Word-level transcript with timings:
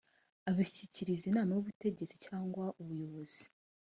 abishyikiriza 0.49 1.23
inama 1.27 1.51
y’ubutegetsi 1.53 2.15
cyangwa 2.25 2.65
ubuyobozi 2.81 3.43